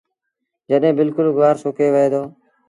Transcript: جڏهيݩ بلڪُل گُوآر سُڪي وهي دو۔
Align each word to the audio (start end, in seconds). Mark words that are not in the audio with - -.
جڏهيݩ 0.69 0.97
بلڪُل 0.97 1.27
گُوآر 1.35 1.55
سُڪي 1.63 1.87
وهي 1.93 2.07
دو۔ 2.13 2.23